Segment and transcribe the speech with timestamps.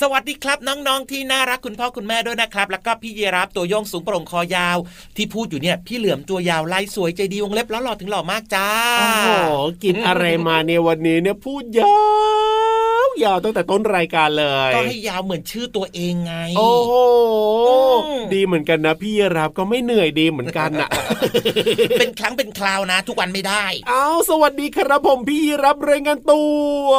[0.00, 4.78] สวัสดีครับน้องๆที่น่ารักคุณพ่อคุณแม่ด้วยนะครับ แล้วก็พี่เยรับตัวโยงสูงโปร่งคอยาว
[5.16, 9.28] ที่พูดอยู่เนี่ยพี่เหลือมตัวยาวลายสวยใจดีวงเล็บแล้วหล่อถึงหล่อมากจ้าโอ้โห
[9.84, 12.59] กินอะไรมาเนี่ยวันนี้เนี่ยพูดยาว
[13.24, 16.92] ยาวตั้งแต่ต้นรายการเลย ก็ให้ยาวเหมือนชื่อตัวเองไง โอ้โห
[18.32, 20.88] ดีเหมือนกันนะพี่รับก็ไม่เหนื่อยดีเหมือนกันนะ
[22.00, 26.42] เป็นครั้งเป็นคราวนะ ทุกวันไม่ได้ เอาสวัสดีครับผมพี่รับรายงานตั
[26.86, 26.90] ว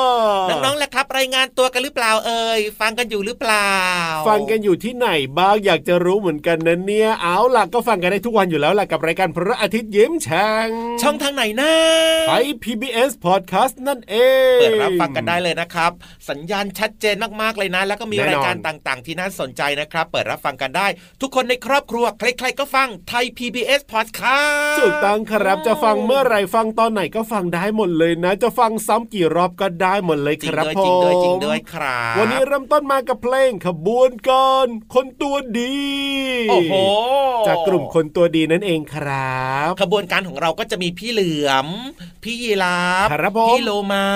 [0.50, 3.72] น้องๆแหละครับ รายงานตัวกันหรือเปล่าเอ่ยฟังกันอยู่หรือเปล่า
[4.28, 10.68] ฟังกันอยู่ที่ไหนบ้างอยากจะรู้เหมือนกันนะเนี่ยเอาล่ะก็ฟังกันได้ทุกวันอยู่แล้วแหละกับรายการพระอาทิตย์ยิ้มแฉ่ง
[11.02, 11.72] ช่องทางไหนนะ
[12.28, 14.16] ไทย PBS Podcast นั่นเอ
[14.58, 15.92] งเปิดรับฟังกันได้เลยนะครับ
[16.30, 20.88] สัญญาณชัดเจนมากๆเลยนะ แล้วก็มีรายการต่างๆ ที่น่าสนใจนะครับ เปิดรับฟังกันได้
[21.22, 35.76] ทุกคนในครอบครัว ใครๆก็ฟังไทย PBS Podcast ถูกต้องครับจะฟังเมื่อไรฟังตอนไหนก็ฟังได้หมดเลยนะ จะฟังซ้ำกี่รอบก็ได้หมดเลยครับผมจริงด้วยจริงด้วยครับวันนี้เริ่มต้นมากับเพลงขบวนการคนตัวดี
[36.50, 36.74] โอ้โห
[37.48, 41.68] จากกลุ่มคนตัวดีนั่นเองครับ ขบวนการของเราก็จะมีพี่เหลือม
[42.24, 43.08] พี่ยีราฟ
[43.50, 44.08] พี่โลมา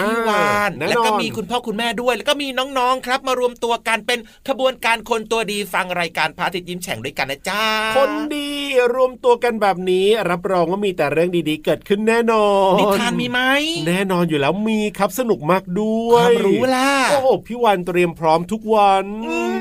[0.00, 2.48] พี่วาน แล้วก็มีคุณพ่อคุณแม่ด้วย แล้วก็มี
[2.78, 7.64] น้องๆครับ มารวมตัวกันเป็นขบวนการคนตัวดีฟังรายการพระอาทิตย์ยิ้มแฉ่งด้วยกันนะจ้า
[7.96, 8.50] คนดี
[8.94, 13.40] รวมตัวกันแบบนี้ รับรองว่ามีแต่เรื่องดีๆ เกิดขึ้นแน่นอนนิทานมีไหม
[13.88, 19.04] แน่นอนอยู่แล้วมีครับสนุกมากด้วยความรู้ล่ะโอ้โหพี่วันเตรียมพร้อมทุกวัน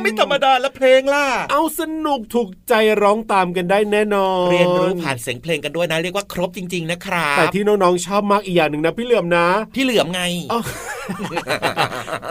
[0.02, 10.22] ไม่ธรรมดาแล้วเพลงล่ะ เอาสนุกถูกใจร้องตามกันได้แน่นอน เรียนรู้ผ่านเสียงเพลงกันด้วยนะ เรียกว่าครบจริง ๆ นะครับแต่ที่น้องๆชอบมากอีกอย่างหนึ่งนะพี่เหลือมนะ พี่เหลือมไง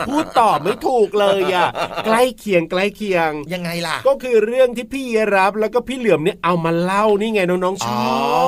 [0.07, 1.67] พูดตอบไม่ถูกเลยอะ
[2.05, 8.01] ใกล้เคียงใกล้เคียงยังไงล่ะ ก็คือเรื่องที่พี่รับแล้วก็พี่เหลือมเนี่ยเอามาเล่านี่ไงน้องๆชอ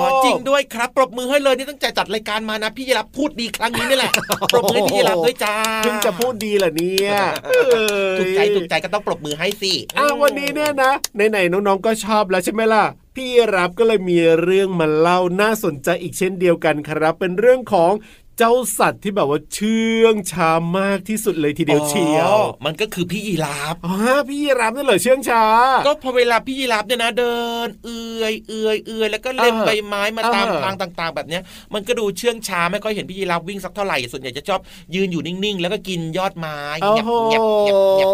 [0.07, 4.11] บจริงด้วยครับ ปรบมือให้เลยนี่ตั้งใจจัดรายการมานะพี่รับพูดดีครั้งนี้นี่แหละ
[4.51, 7.11] ปรบมือให้พี่รับด้วยจ้าเพิ่งจะพูดดีเหรอเนี่ย
[8.19, 17.91] ถูกใจถูกใจก็ต้องปรบมือให้สิอ้าววันนี้เนี่ยนะไหนๆน้องๆก็ชอบแล้วใช่ไหมล่ะพี่รับก็เลยมีเรื่องมาเล่าน่าสนใจอีกเช่นเดียวกันครับ เป็นเรื่องของ
[18.43, 23.95] เจ้าสัตว์ที่แบบว่าเชื่องช้ามากที่สุดเลยทีเดียวเชียว มันก็คือพี่ยีราฟอ๋อ
[24.27, 25.43] พี่ยีราฟนั่นเหรอเชื่องช้า
[25.87, 27.35] ก็พอเวลาพี่ยีราฟเนี่ยนะเดิ
[27.65, 31.41] น เอื่อยเอื่อยเอื่อยแล้วก็เล็มใบไม้มาตามทางต่าง ๆ แบบเนี้ย
[31.73, 34.59] มันก็ดูเชื่องช้าไม่ค่อยเห็นพี่ยีราฟวิ่งสักเท่าไหร่ส่วนใหญ่จะชอบ
[34.95, 38.11] ยืนอยู่นิ่งๆ แล้วก็กินยอดไม้เงียบเงียบเงียบเงียบ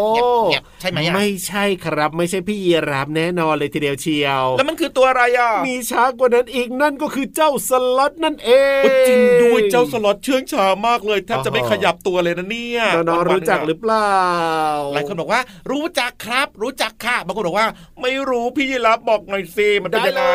[0.49, 8.51] เงียบใช่ไหมไม่ใช่ครับ ไม่ใช่พี่ยีราฟแน่นอนเลยทีเดียวเชียว แล้วมันคือตัวอะไรอะมีช้ากว่านั้นอีกนั่นก็คือเจ้าสล็อตนั่นเอ
[8.81, 14.21] งจริงด้วยเจ้าสล็อตเชื่องช้ามากากเลยแทบจะไม่ขยับตัวเลยนะเนี่ยน้องรู้จักหรือเปล่า
[14.93, 15.41] หลายคนบอกว่า
[15.71, 17.67] รู้จักครับ รู้จักค่ะบางคนบอกว่า
[18.01, 20.25] ไม่รู้พี่ยีรับบอกหน่อยสิมันเป็นยังไง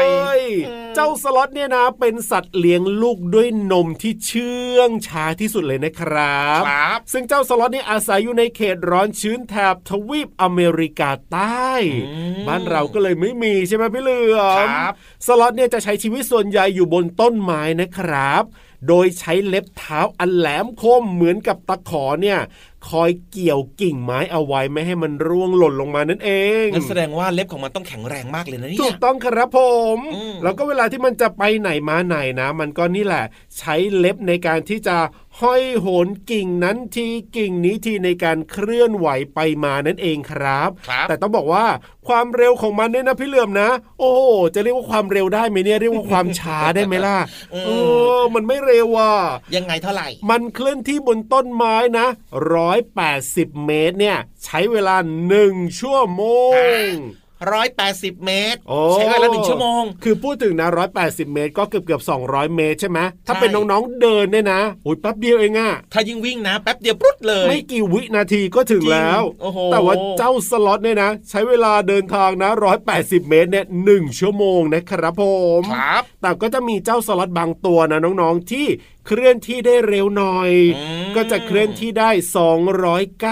[0.94, 11.70] เจ้าสล็อตเนี่ยนะ เป็นสัตว์เลี้ยงลูกด้วยนมที่เชื่องช้าที่สุดเลยนะครับครับ ซึ่งเจ้าสล็อตนี่อาศัยอยู่ในเขตร้อนชื้นแถบทวีปอเมริกาใต้
[12.48, 14.68] บ้านเราก็เลยไม่มีใช่ไหมพี่เหลือม
[15.26, 18.44] สล็อตเนี่ยจะใช้ชีวิตส่วนใหญ่อยู่บนต้นไม้นะครับ
[18.88, 22.38] โดยใช้เล็บเท้าอันแหลมคมเหมือนกับตะขอเนี่ย
[22.88, 26.30] คอยเกี่ยวกิ่งไม้เอาไว้ไม่ให้มันร่วงหล่นลงมานั่นเอ
[26.64, 29.58] งงั้นแสดงว่าเล็บของมันต้องแข็งแรงมากเลยนะเนี่ยถูกต้องครับผ
[29.96, 33.24] มอืมแล้วก็เวลาที่มันจะไปไหนมาไหนนะ มันก็นี่แหละ
[33.58, 34.96] ใช้เล็บในการที่จะ
[35.40, 37.06] ห้อยโหนกิ่งนั้นที
[37.36, 41.66] กิ่งนี้ทีในการเคลื่อนไหวไปมานั่นเองครับครับแต่ต้องบอกว่า
[42.08, 44.22] ความเร็วของมันเนี่ยนะพี่เหลื่อมนะ โอ้โห
[44.54, 47.18] จะเรียกว่าความเร็วได้ไหมเนี่ยเรียกว่าความช้าได้ไหมล่ะ
[47.54, 47.70] อืมเอ
[48.20, 49.12] อมันไม่เร็วว่ะ
[49.56, 52.06] ยังไงเท่าไหร่ มันเคลื่อนที่บนต้นไม้นะ
[52.86, 54.96] 180เมตรเนี่ย ใช้เวลา
[55.28, 56.22] หนึ่งชั่วโม
[56.88, 56.88] ง
[57.50, 60.68] ร้อยแปดสิบเมตรโอ้ใช้เวลาหนึ่งชั่วโมง คือพูดถึงนะ
[61.02, 72.50] 180 เมตร ก็เกือบเกือบ200 เมตรใช่ไหมถ้าใช่เป็นน้องๆเดินเนี่ยนะโอ้ยแป๊บเดียวเองอะถ้ายิ่งวิ่งนะแป๊บเดียวปุ๊ดเลย ไม่กี่วินาทีก็ถึงแล้วจริงโอ้โหแต่ว่าเจ้าสล็อตเนี่ยนะ ใช้เวลาเดินทางนะ
[72.90, 75.22] 180 เมตรเนี่ยหนึ่งชั่วโมงนะครับผ
[75.60, 78.66] มครับแต่ก็จะมีเจ้าสล็อตบางตัวนะน้องๆที่
[79.06, 82.10] เคลื่อนที่ได้เร็วหน่อยอืมก็จะเคลื่อนที่ได้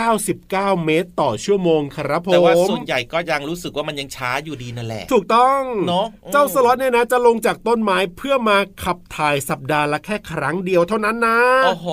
[0.01, 11.89] 299 เมตรต่อชั่วโมงครับผมแต่ว่าส่วนใหญ่ก็ยังรู้สึกว่ามันยังช้าอยู่ดีนั่นแหละ ถูกต้องเนอะเจ้าสล็อตเนี่ยนะจะลงจากต้นไม้เพื่อมาขับถ่ายสัปดาห์ละแค่ครั้งเดียวเท่านั้นนะโอ้โห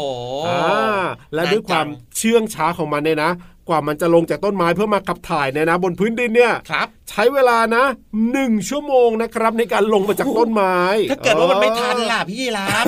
[0.48, 1.04] อ่า
[1.34, 3.32] และด้วยความนนจังเชื่องช้าของมันเนี่ยนะ
[3.70, 7.84] กว่ามันจะลงจากต้นไม้เพื่อมาขับถ่ายเนี่ยนะ บนพื้นดินเนี่ยครับใช้เวลานะ
[8.32, 10.78] หนึ่งชั่วโมงนะครับ ในการลงมาจากต้นไม้
[11.12, 12.86] ถ้าเกิดว่ามันไม่ทันล่ะพี่ยีรับ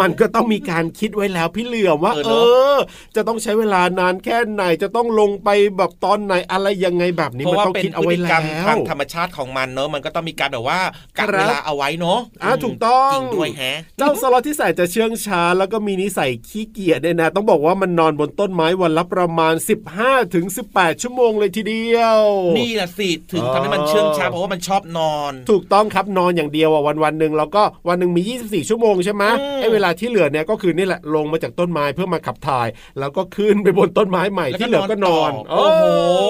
[0.00, 2.78] มันก็ต้องมีการคิดไว้แล้วพี่เหลือมว่า เออเอเนอะอ
[3.16, 10.80] จะต้องใช้เวลานานแค่ไหนจะต้องลงไปแบบตอนไหนอะไรยังไงแบบนี้เพมันราะว่าต้องเป็นคิดเอาพฤไว้ติกรแล้รมวทางธรรมชาติของมันเนอะมันก็ต้องมีการแบบว่า
[11.18, 19.49] กักครับเวลาเอาไว้เนอะอ่าถูกต้องจริงด้วยแฮะเจ้าสล็อตที่แสนจะเชื่องช้า แล้วก็มีนิสัยขี้เกียจเนี่ยนะ ต้องบอกว่ามันนอนบนต้นไม้วันละประมาณ
[19.94, 22.20] 15ถึง18 ชั่วโมงเลยทีเดียว
[22.58, 32.68] นี่แหละสิถึงอ๋อทำให้มันเชื่องช้าเพราะว่ามันชอบนอน ถูกต้องครับนอนอย่างเดียวอะวันวันหนึ่งแล้วก็วันหนึ่งมี 24 ชั่วโมงใช่ไหมอืมไอ้เวลาที่เหลือเนี่ยก็คือนี่แหละลงมาจากต้นไม้เพื่อมาขับถ่าย
[32.98, 35.84] แล้วก็ขึ้นไปบนต้นไม้ใหม่ที่เหลือก็นอนต่โอ้โห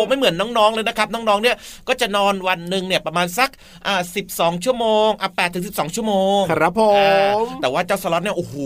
[0.08, 1.56] ไม่เหมือนน้องๆเลยนะครับ น้องๆเนี่ย
[1.88, 3.50] ก็จะนอนวันหนึ่งเนี่ยประมาณสัก
[3.86, 8.56] อ่าสิบสองชั่วโมงอะแปดถึงสิบสองชั่วโมงครับผอ่ามแต่ว่าเจ้าสล็อตเนี่ยโอ้โห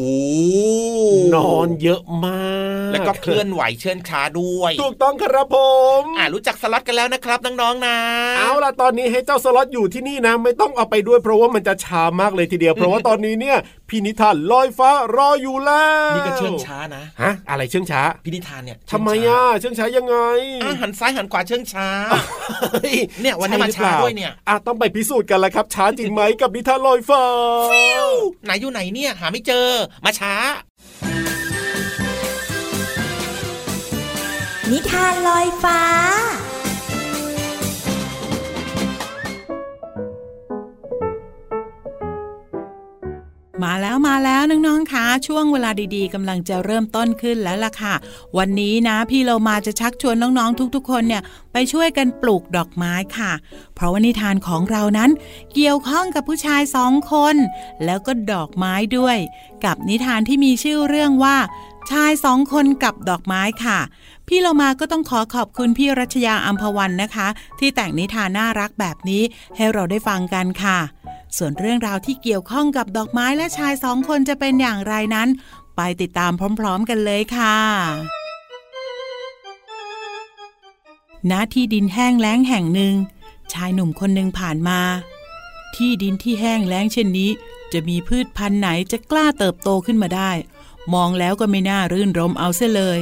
[1.35, 2.55] นอนเยอะมา
[2.89, 4.44] ก แล้วก็เคลื่อนไหวเชื่องช้าด้วย
[4.81, 5.57] ถูกต้องครับผ
[6.01, 7.97] มอ่ารู้จักสล็อตกันแล้วนะครับน้องๆนะ
[8.39, 13.57] เอาล่ะตอนนี้ให้เจ้าสล็อตอยู่ที่นี่นะไม่ต้องเอาไปด้วยเพราะว่ามันจะช้ามากเลยทีเดียวเพราะว่าตอนนี้เนี่ย
[13.89, 20.17] พี่นิทานลอยฟ้ารออยู่แล้วนี่ก็เชื่องช้านะฮะอะไรเชื่องช้า พินิธานเนี่ยทำไมอะเชื่องช้ายังไง
[20.63, 21.89] อะหันซ้ายหันขวาเชื่องช้า
[22.75, 22.93] ฮ้
[23.23, 27.25] เนี่ยวันนี้มาใช่หรือเปล่ช้าด้วยเนี่ยอะต้องไปพิสูจน์กันแล้วครับช้าจริงไหมกับนิทานลอยฟ้า
[28.45, 29.69] ไหนอยู่ไหนเนี่ย หาไม่เจอ
[30.05, 30.35] มาช้า
[34.73, 35.81] นิทานลอยฟ้า
[43.65, 47.95] มาแล้วมาแล้วน้องๆคะช่วงเวลาดีๆกำลังจะเริ่มต้นขึ้นแล้วล่ะค่ะ
[48.39, 51.23] วันนี้นะพี่เรามาจะชักชวนน้องๆทุกๆ คนเนี่ย
[51.53, 53.33] ไปช่วยกันปลูกดอกไม้ค่ะ
[53.75, 55.11] เพราะว่านิทานของเรานั้น
[55.55, 57.37] เกี่ยวข้องกับผู้ชายสองคน
[57.85, 59.17] แล้วก็ดอกไม้ด้วย
[59.65, 61.37] กับนิทานที่มีชื่อเรื่องว่า
[61.91, 63.79] ชายสองคนกับดอกไม้ค่ะ
[64.29, 67.29] พี่เรามาก็ต้องขอขอบคุณพี่รัชยาอัมพวันนะคะ
[67.59, 69.23] ที่แต่งนิทานน่ารักแบบนี้
[69.57, 70.79] ให้เราได้ฟังกันค่ะ
[71.37, 75.29] ส่วนเรื่องราวที่เกี่ยวข้องกับดอกไม้และชายสองคนจะเป็นอย่างไรนั้น
[75.77, 77.59] ไปติดตามพร้อม ๆ กันเลยค่ะ
[81.31, 82.95] ณที่ดินแห้งแล้งแห่งหนึ่ง
[83.53, 84.81] ชายหนุ่มคนหนึ่งผ่านมา
[85.77, 87.31] ที่ดินที่แห้งแล้งเช่นนี้
[87.73, 90.31] จะมีพืชพันธุ์ไหนจะกล้าเติบโตขึ้นมาได้
[90.95, 93.01] มองแล้วก็ไม่น่ารื่นรมเอาเสียเลย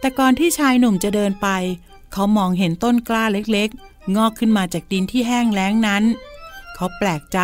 [0.00, 1.48] แต่ก่อนที่ชายหนุ่มจะเดินไป
[2.12, 6.04] เขามองเห็นต้นกล้าเล็กๆ งอกขึ้นมาจากดินที่แห้งแล้งนั้น
[6.74, 7.38] เขาแปลกใจ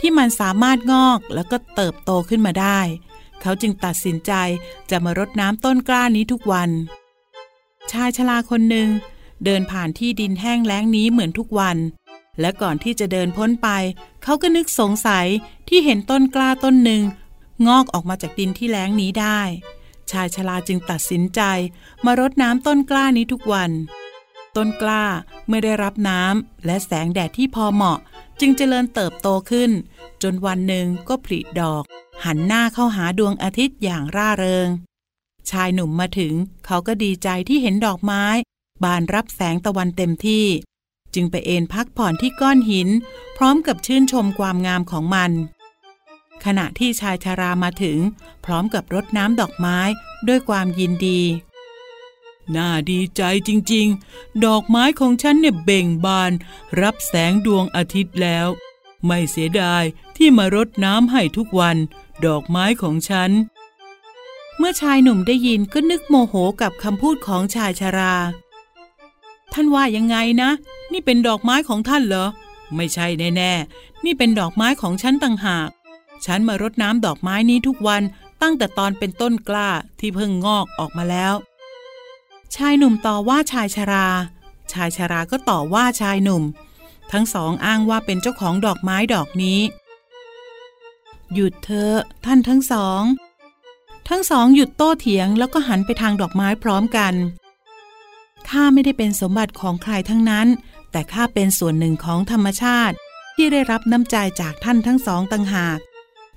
[0.00, 2.80] ที่มันสามารถงอกแล้วก็เติบโตขึ้นมาได้
[3.40, 4.32] เขาจึงตัดสินใจ
[4.90, 6.70] จะมารดน้ำต้นกล้านี้ทุกวัน
[7.90, 8.88] ชายชราคนหนึ่ง
[9.44, 11.76] เดินผ่านที่ดินแห้งแล้งนี้เหมือนทุกวัน
[12.40, 13.68] และก่อนที่จะเดินพ้นไป
[14.22, 15.26] เขาก็นึกสงสัย
[15.68, 17.02] ที่เห็นต้นกล้าต้นหนึ่ง
[17.66, 19.40] งอกออกมาจากดินที่แล้งนี้ได้
[20.10, 21.40] ชายชราจึงตัดสินใจ
[22.04, 23.70] มารดน้ำต้นกล้านี้ทุกวัน
[24.56, 25.04] ต้นกล้า
[25.46, 27.98] เมื่อได้รับน้ำและแสงแดดที่พอเหมาะ
[28.40, 29.70] จึงเจริญเติบโตขึ้น
[30.22, 31.84] จนวันหนึ่งก็ผลิดอก
[32.24, 34.68] หันหน้าเข้าหาดวงอาทิตย์อย่างร่าเริง
[35.50, 36.32] ชายหนุ่มมาถึง
[36.66, 38.24] เขาก็ดีใจที่เห็นดอกไม้
[38.84, 40.46] บานรับแสงตะวันเต็มที่
[41.14, 42.88] จึงไปเอนพักผ่อนที่ก้อนหิน
[43.36, 45.30] พร้อมกับชื่นชมความงามของมัน
[46.44, 47.98] ขณะที่ชายชารามาถึง
[48.44, 49.78] พร้อมกับรดน้ำดอกไม้
[50.28, 51.20] ด้วยความยินดี
[52.56, 56.32] น่าดีใจจริงๆ ดอกไม้ของฉันเนี่ยเบ่งบาน
[56.80, 58.46] รับแสงดวงอาทิตย์แล้ว
[59.06, 59.84] ไม่เสียดาย
[60.16, 61.76] ที่มารดน้ำให้ทุกวัน
[62.26, 63.30] ดอกไม้ของฉัน
[64.58, 68.14] เมื่อชายหนุ่มได้ยินก็นึกโมโหกับคำพูดของชายชารา
[69.52, 70.50] ท่านว่ายังไงนะ
[70.92, 72.26] นี่เป็นดอกไม้ของท่านเหรอ
[72.76, 75.68] ไม่ใช่แน่ๆ นี่เป็นดอกไม้ของฉันต่างหาก
[76.24, 78.02] ฉันมารดน้ำดอกไม้นี้ทุกวัน
[78.42, 79.70] ตั้งแต่ตอนเป็นต้นกล้า
[80.00, 81.34] ที่เพิ่งงอกออกมาแล้ว
[82.54, 84.06] ชายหนุ่มต่อว่าชายชรา
[84.72, 86.42] ชายชราก็ต่อว่าชายหนุ่ม
[87.12, 89.60] ทั้งสองอ้างว่าเป็นเจ้าของดอกไม้ดอกนี้
[91.34, 93.02] หยุดเถอะท่านทั้งสอง
[94.08, 97.14] ทั้งสองหยุดโต้เถียงแล้วก็หันไปทางดอกไม้พร้อมกัน
[98.48, 100.46] ข้าไม่ได้เป็นสมบัติของใครทั้งนั้น
[100.90, 102.94] แต่ข้าเป็นส่วนหนึ่งของธรรมชาติ
[103.36, 105.78] ที่ได้รับน้ำใจจากท่านทั้งสองต่างหาก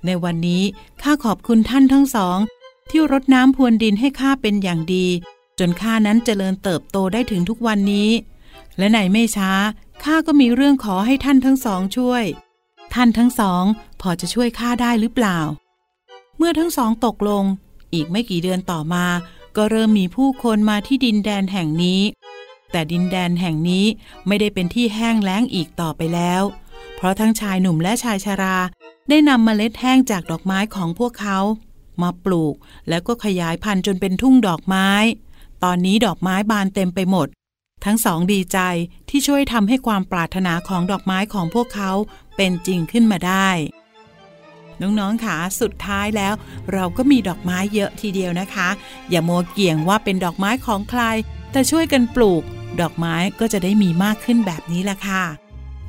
[0.05, 0.63] ในวันนี้
[1.01, 2.37] ข้าขอบคุณท่านทั้งสอง
[2.89, 5.07] ที่รดน้ำพรวนดินให้ข้าเป็นอย่างดี
[5.59, 8.09] จนข้านั้นเจริญเติบโตได้ถึงทุกวันนี้
[8.77, 9.51] และไหนไม่ช้า
[10.03, 12.23] ข้าก็มีเรื่องขอให้ท่านทั้งสองช่วย
[12.93, 13.63] ท่านทั้งสอง
[14.01, 15.39] พอจะช่วยข้าได้หรือเปล่า
[16.37, 17.43] เมื่อทั้งสองตกลง
[17.93, 19.05] อีกไม่กี่เดือนต่อมา
[19.55, 22.01] ก็เริ่มมีผู้คนมาที่ดินแดนแห่งนี้
[22.71, 23.85] แต่ดินแดนแห่งนี้
[24.27, 26.41] ไม่ได้เป็นที่แห้งแล้งอีกต่อไปแล้ว
[26.95, 28.57] เพราะทั้งชายหนุ่มและชายชารา
[29.09, 31.39] ได้นำเมล็ดแห้งจากดอกไม้ของพวกเขา
[32.01, 32.55] มาปลูก
[32.89, 34.89] แล้วก็ขยายพันธุ์จนเป็นทุ่งดอกไม้
[35.63, 37.27] ตอนนี้ดอกไม้บานเต็มไปหมด
[37.85, 38.59] ทั้งสองดีใจ
[39.09, 41.91] ที่ช่วยทำให้ความปรารถนาของดอกไม้ของพวกเขา
[42.35, 43.49] เป็นจริงขึ้นมาได้
[44.81, 46.33] น้องๆค่ะสุดท้ายแล้ว
[46.73, 48.69] เราก็มีดอกไม้เยอะทีเดียวนะคะ
[49.09, 51.03] อย่ามัวเกี่ยงว่าเป็นดอกไม้ของใคร
[51.51, 52.43] แต่ช่วยกันปลูก
[52.81, 55.23] ดอกไม้ก็จะได้มีมากขึ้นแบบนี้ละค่ะ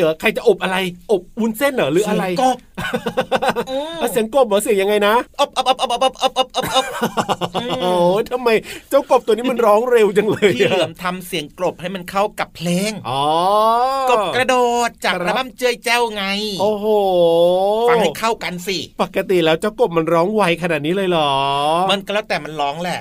[0.00, 0.76] เหรอใครจะอบอะไร
[1.12, 2.56] อบวุ้นเส้นเหรอหรืออะไรเสียงกบ
[3.98, 5.77] เอาเสียงกบเหรอเสียงยังไงนะอับอับอับ
[7.82, 7.92] โอ้
[8.30, 8.48] ทำไม
[8.90, 13.24] เจ้ากบตัวนี้มันร้องเร็วจังเลยพี่เหลือมทำเสียงกลบให้มันเข้ากับเพลงอ๋อ
[14.10, 14.56] กบกระโด
[14.88, 16.24] ดจากระบ้าเจยเจ้าไง
[16.60, 16.86] โอ้โห
[17.88, 21.30] ฟังให้เข้ากันสิปกติแล้วเจ้ากบมันร้องไวขนาดนี้เลยหรอ
[21.90, 23.00] มันก็แล้วแต่มันร้องแหละ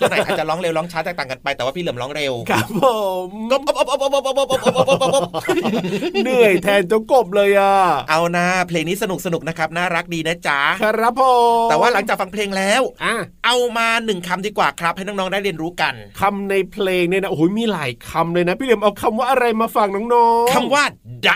[0.00, 2.84] ตัวไหนอาจจะร้องเร็วร้องช้าแตกต่างกันไปแต่ว่าพี่เหลือมร้องเร็วครับผ
[3.26, 3.60] มกบ
[6.22, 7.74] เหนื่อยแทนเจ้ากบเลยอะ
[8.10, 11.22] เอานะเพลงนี้สนุกสนุกนะครับน่ารักดีนะจ๊ะครับผ
[11.64, 12.82] มแต่ว่าหลังจากฟังเพลงแล้ว
[13.46, 20.84] เอามาหนึ่งคำดีกว่าครับ ให้น้องๆได้เรียนรู้กันคำในเพลงเนี่ยนะโอ้โหมีหลายคำเลยนะ พี่เหลียมเอาคำว่าอะไรมาฝากน้องๆคำว่า
[21.28, 21.30] ด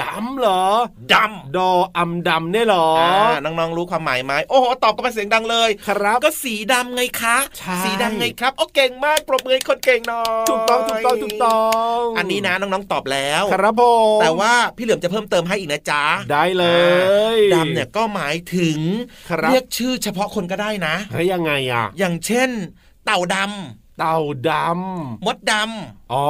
[0.00, 0.64] ดำเหรอ
[1.12, 1.14] ด
[1.56, 11.62] ดออำดำเนี่ยเหรอำอ่าน้องๆรู้ความหมายไหมโอ้โหตอบกันมาเสียงดังเลยครับ ก็สีดำไงคะใช่สีดำไงครับโอ้เก่งมากปรบมือให้คนเก่งหน่อยถูกต้องถูกต้องถูกต้อ
[11.96, 13.82] งอันนี้นะน้องๆตอบแล้ว ครับผ
[14.18, 16.64] มแต่ว่าพี่เหลือมจะเพิ่มเติมให้อีกนะจ๊ะได้เล
[17.36, 18.78] ยดำเนี่ยก็หมายถึง
[19.30, 22.50] ครับเรียกชื่อเฉพาะคนก็ได้นะเฮ้ยยังไงอะ อย่างเช่น
[23.04, 23.36] เต่าด
[23.98, 24.18] เต่า
[24.50, 26.28] ดำมดดำอ๋อ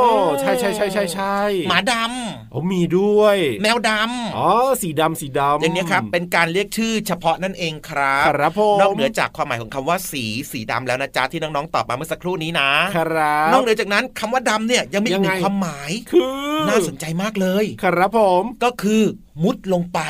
[0.00, 1.92] โอ้ใช่ใช่ใช่ใช่ใช่ำหมาด
[2.50, 4.48] โอ้มีด้วยำแมวดำอ๋อ
[4.82, 19.02] สีดำสีดำอย่างนี้ยครับ เป็นการเรียกชื่อเฉพาะนั่นเองครับครับผมนอกเหนือจากความหมายของคำว่าสีสีดำแล้วนะจ๊ะที่น้องๆตอบมาเมื่อสักครู่นี้นะครับนอกเหนือจากนั้นคำว่าดำเนี่ยยังมีอีกหนึ่ยังงไงความหมายคือน่าสนใจมากเลย ครับผมก็คือ
[19.42, 20.00] มุดลงไป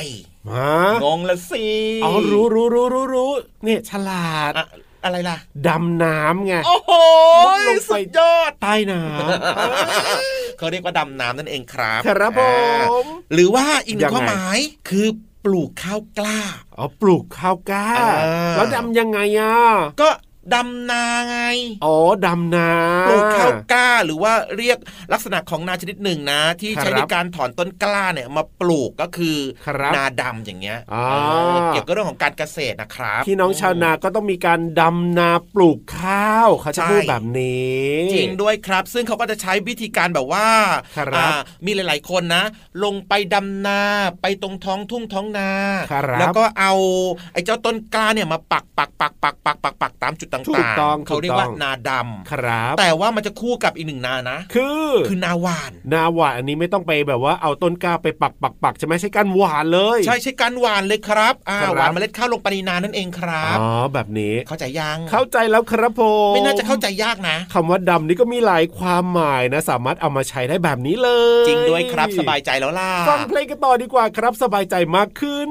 [0.50, 0.74] ฮะ
[1.04, 1.66] งงละสิ
[2.04, 3.32] อ๋อรู้รู้รู้รู้รู้
[3.64, 4.52] เนี่ยฉลาด
[5.02, 5.36] อะอะไรล่ะ
[5.68, 6.92] ดำน้ำไงโอ้โห
[7.44, 9.00] มุดลงไปสุดยอดใต้น้
[10.58, 12.54] เขาเรียกว่าดำน้ำนั่นเองครับำครับผอ่า
[13.04, 15.08] มหรือว่าอีกหนึ่ยังงไงความหมายคือ
[15.44, 16.40] ปลูกข้าวกล้า
[16.76, 19.56] อ๋อ ปลูกข้าวกล้าอ่าแล้วดำยังไงอะ
[20.00, 20.08] ก็
[20.54, 21.38] ดำนาไง
[21.84, 21.96] อ๋อ
[22.26, 22.68] ดำนา
[23.08, 24.78] ปลูกข้าวกล้าหรือว่าเรียก
[25.12, 31.14] ลักษณะของนาชนิดหนึ่งนะ ที่ครับใช้ในการถอนต้นกล้าเนี่ยมาปลูกก็คือครับนาดำอย่างเงี้ยอ่าเอ
[31.56, 40.48] อเกี่ยวกับเรื่องของการเกษตรนะครับพี่น้องชาวนาก็ต้องมีการดำนาปลูกข้าวเขาจะใช่พูดแบบนี้ จริงด้วยครับ ซึ่งเขาก็จะใช้วิธีการแบบว่า
[40.96, 41.28] ครับอ่า
[41.66, 42.44] มีหลาย ๆ คนนะ
[42.84, 43.80] ลงไปดำนา
[44.22, 45.50] ไปตรงท้องทุ่งท้องนา
[45.92, 46.72] ครับแล้วก็เอา
[47.32, 51.90] ไอ้เจ้าต้นกล้าเนี่ยมาปักปักปักปักปักปักปักตามจุดต่างถูกต้องๆเขาเรียกว่าถูกต้องนาด
[52.30, 71.10] ครับำแต่ว่ามันจะคู่กับอีกหนึ่งนานะ คือคือนาหวาน นาหวานอันนี้ไม่ต้องไปแบบว่าเอาต้นกล้าไปปักปักปักจะไม่ใช่การหวานเลย ใช่ใช่การหวานเลยครับอ่าครับหวานเมล็ดข้าวลงไปในนานั่นเองครับอ๋อแบบนี้เข้าใจยังเข้าใจแล้วครับผมไม่น่าจะเข้าใจยากนะคำว่าดำนี่ก็มีหลายความหมายนะ สามารถเอามาใช้ได้แบบนี้เล
[71.42, 75.50] ย จริงด้วยครับสบายใจแล้วล่ะฟังเพลงกันต่อดีกว่าครับสบายใจมากขึ้น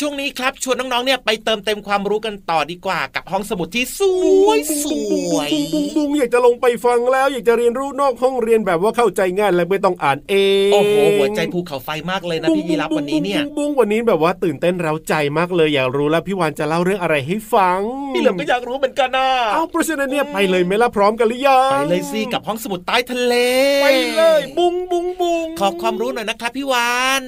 [0.00, 4.00] ช่วงนี้ครับชวนน้องๆเนี่ยไปเติมเต็มความรู้กันต่อดีกว่า กับห้องสมุดที่ส
[4.46, 4.86] วยส
[5.34, 10.34] วยบุ้งบุ้งอยากจะลงไปฟังแล้ว อยากจะเรียนรู้นอกห้องเรียนแบบว่าเข้าใจง่ายและไม่ต้องอ่านเอ
[10.68, 17.80] งโอ้โหหัวใจภูเขาไฟมากเลยนะพี่ยีรับวันนี้เนี่ยบุ้งวันนี้แบบว่าตื่นเต้นเร้าใจมากเลยอยากรู้แล้วพี่วานจะเล่าเรื่องอะไรให้ฟัง
[18.14, 23.34] พี่เหลือมก็อยากรู้เหมือนกันนะเอาเพราะฉะนั้นเนี่ยไปเลยไหมล่ะพร้อมกันหรือยังไปเลยสิกับห้องสมุดใต้ทะเล
[23.82, 27.24] ไปเลย บุ้งบุ้งบุ้งขอความรู้หน่อยนะครับพี่วาน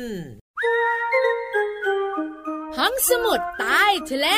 [2.79, 4.29] ห้องสมุดใต้ทะเล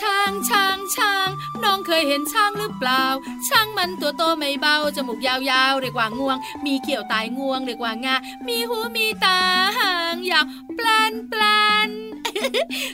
[0.00, 1.28] ช้างช้างช้าง
[1.62, 3.04] น้องเคยเห็นช้างหรือเปล่า
[3.48, 8.14] ช้างมันตัวโตไม่เบา จมูกยาวๆ เรียกว่างวง มีเขียวตายงวง เรียกว่างา
[8.46, 9.38] มีหูมีตา
[9.78, 10.44] หางยาว
[10.78, 12.05] ปลานปลาน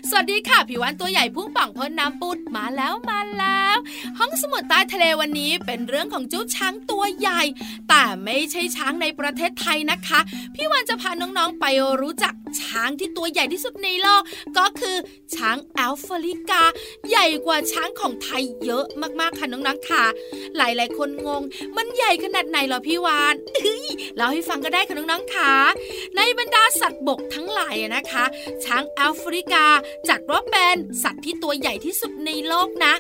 [0.09, 3.77] สวัสดีค่ะผิววันตัวใหญ่พุ่งป่องพ้นน้ำปุดมาแล้วมาแล้ว
[4.19, 7.43] ห้องสมุดใต้ทะเลวันนี้เป็นเรื่องของเจ้าช้างตัวใหญ่
[7.89, 10.21] แต่ไม่ใช่ช้างในประเทศไทยนะคะ
[10.55, 11.67] พี่วันจะพาน้องๆไป
[12.01, 14.23] รู้จักช้างที่ตัวใหญ่ที่สุดในโลก
[14.59, 14.97] ก็คือ
[15.37, 16.63] ช้างแอฟริกา
[17.11, 18.87] ใหญ่กว่าช้างของไทยเยอะ
[19.21, 20.05] มากๆค่ะน้องๆค่ะ
[20.57, 21.43] หลายๆ คนงง
[21.77, 23.87] มันใหญ่ขนาดไหนหรอพี่วานเฮ้ย
[24.17, 25.53] เล่าให้ฟังก็ได้ค่ะน้องๆค่ะ
[26.17, 28.25] ในบรรดาสัตว์บกทั้งหลายนะคะ
[28.65, 29.67] ช้างแอฟริกา
[30.09, 32.95] จัดว่าเป็นสัตว์ที่ตัวใหญ่ที่สุดในโลกนะ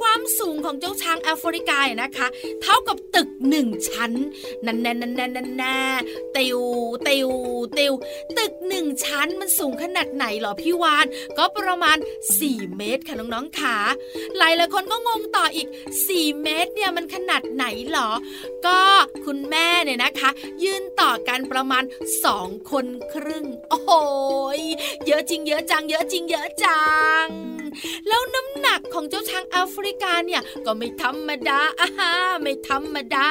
[0.00, 2.26] ความสูงของเจ้าช้างแอฟริกาอะนะคะ
[2.62, 4.12] เท่ากับตึกหนึ่งชั้น
[4.66, 5.78] นั่นแน่นแน่นแน่นแน่
[6.36, 6.60] ติว
[7.08, 7.28] ติว
[7.78, 7.92] ติว
[8.38, 11.06] ตึกหนึ่งชั้นมันสูงขนาดไหนหรอพี่วาน
[11.38, 11.96] ก็ประมาณ
[12.36, 13.76] 4 เมตรค่ะน้องๆค่ะ
[14.38, 15.68] หลายหลายคนก็งงต่ออีก
[16.04, 18.10] 4 เมตรเนี่ยมันขนาดไหนหรอ
[18.66, 18.80] ก็
[19.26, 20.30] คุณแม่เนี่ยนะคะ
[20.64, 21.84] ยืนต่อกันประมาณ
[22.26, 23.80] 2 คนครึ่ง โอ้
[24.58, 24.62] ย
[25.06, 26.84] เยอะจริงเยอะจังเยอะจริงเยอะจั
[27.24, 27.26] ง
[28.08, 33.28] แล้วน้ำหนักของเจ้าช้างแอฟริกาเนี่ยก็ไม่ธรรมดาอาฮาไม่ธรรมดา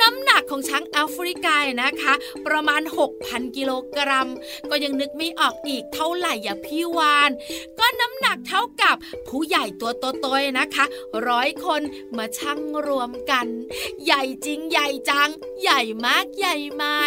[0.00, 2.14] น้ำหนักของช้างแอฟริกาเนี่ยนะคะ
[2.46, 2.82] ประมาณ
[3.18, 4.28] 6,000 กิโลกรัม
[4.70, 7.30] ก็ยังนึกไม่ออกอีกเท่าไหร่อย่าพี่วาน
[7.78, 8.96] ก็น้ำหนักเท่ากับ
[9.28, 10.84] ผู้ใหญ่ตัวโตๆนะคะ
[11.28, 11.82] ร้อยคน
[12.16, 13.46] มาชั่งรวมกัน
[14.04, 15.30] ใหญ่จริงใหญ่จัง
[15.62, 16.98] ใหญ่มากใหญ่ไม้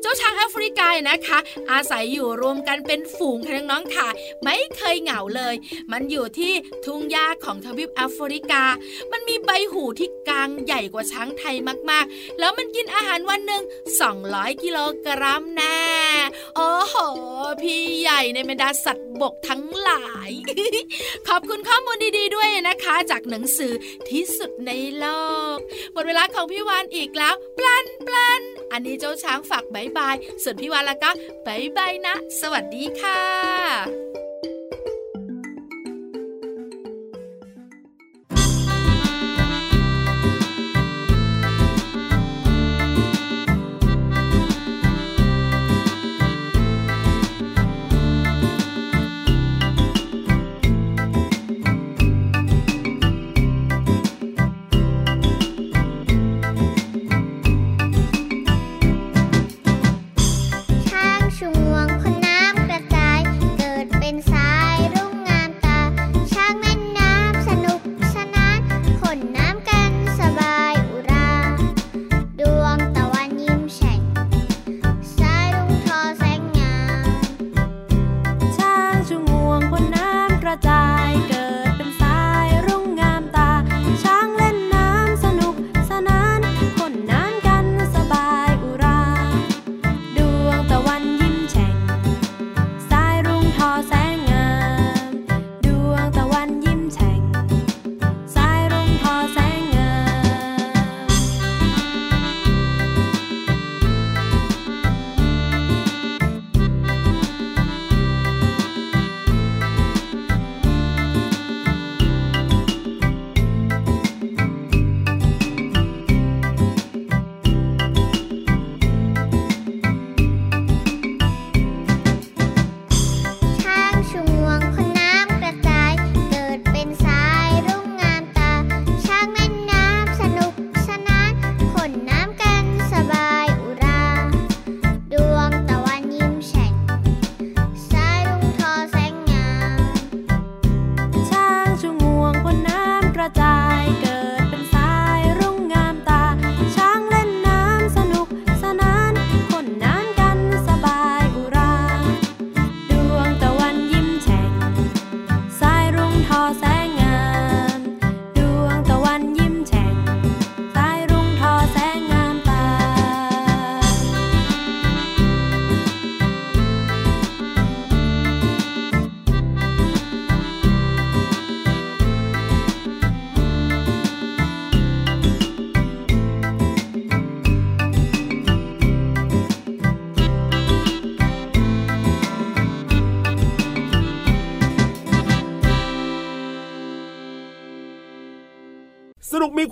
[0.00, 1.38] เจ้าช้างแอฟริกานะคะ
[1.70, 4.08] อาศัยอยู่รวมกันเป็นฝูงค่ะน้องๆค่ะ
[4.44, 5.54] ไม่เคยเหงาเลย
[5.92, 6.52] มันอยู่ที่
[6.84, 8.62] ทุ่งหญ้าของทวีปแอฟริกา
[9.12, 11.56] มันมีใบหูที่กลางใหญ่กว่าช้างไทย
[11.90, 13.62] มากๆ แล้วมันกินอาหารวันหนึ่ง
[14.12, 15.80] 200 กิโลกรัมแน่
[16.56, 16.96] โอ้โห
[17.62, 20.30] พี่ใหญ่ในบรรดาสัตว์บกทั้งหลาย
[21.28, 23.72] ขอบคุณข้อมูลดีๆด้วยนะคะ จากหนังสือ
[24.10, 25.06] ที่สุดในโล
[25.54, 25.56] ก
[25.92, 28.42] หมดเวลาของพี่วานอีกแล้ว แปร๋นแปร๋น
[28.72, 31.10] อันนี้เจ้าช้างฝาก bye bye ส่วนพี่วานละก็
[31.46, 34.25] bye bye นะ สวัสดีค่ะ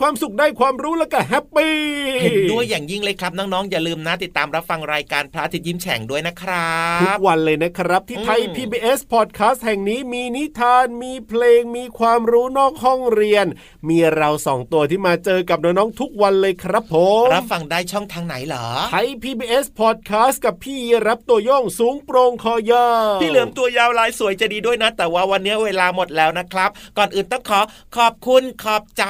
[0.07, 1.77] ความสุขได้ความรู้แล้วก็แฮปปี้
[2.23, 13.47] เห็นด้วยอย่างยิ่งเลยครับน้องๆอย่าลืมนะติดตามรับฟังรายการพระอาทิตย์ยิ้มแฉ่งด้วยนะครับทุกวันเลยนะครับ ที่ไทย PBS Podcast แห่งนี้มีนิทานมีเพลงมีความรู้นอกห้องเรียน
[13.89, 27.61] มีเราสองตัวที่มาเจอกับน้องๆทุกวันเลยครับผมรับฟังได้ช่องทางไหนเหรอไทย PBS Podcast กับพี่รับตัวโยงสูงโปร่งคอยาวพี่เหลือมตัวยาวลายสวยจะดีด้วยนะ แต่ว่าวันนี้เวลาหมดแล้วนะครับ ก่อนอื่นต้องขอ
[27.97, 29.05] ขอบคุณขอบใจ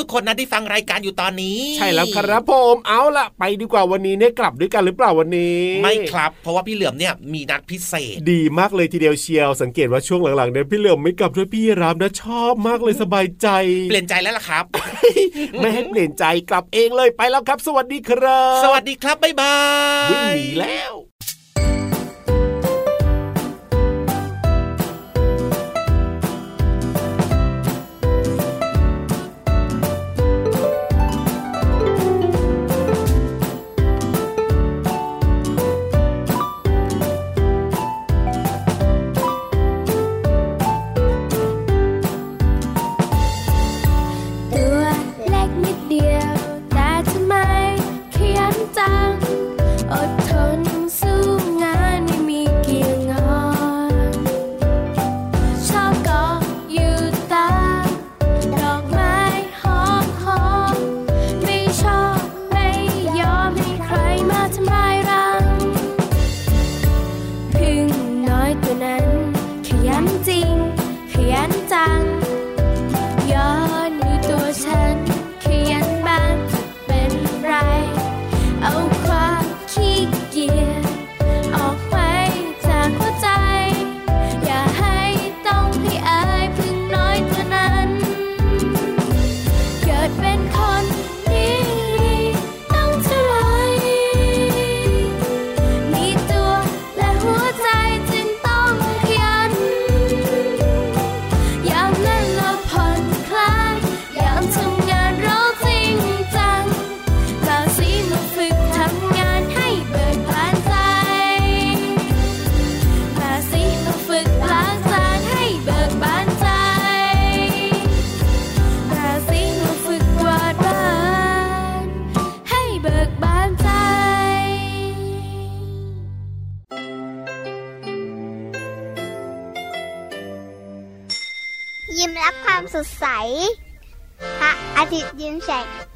[0.00, 13.48] ทุกๆคนนะที่ฟังรายการอยู่ตอนนี้ ใช่แล้วครับผมเอาล่ะ ไปดีกว่าวันนี้เนี่ยกลับด้วยกันหรือเปล่าวันนี้ ไม่ครับ เพราะว่าพี่เหลือมเนี่ยมีนัดพิเศษ ดีมากเลยทีเดียวเชียวสังเกตว่าช่วงหลังๆเนี่ยพี่เหลือมไม่กลับด้วยพี่รับนะชอบมากเลยสบายใจ
[13.90, 14.64] เปลี่ยนใจแล้วล่ะครับ
[15.60, 19.56] ไม่ให้เปลี่ยนใจกลับเองเลยไปแล้วครับ สวัสดีครับ สวัสดีครับบ๊ายบา
[20.06, 20.92] ยวิ่งหนีแล้ว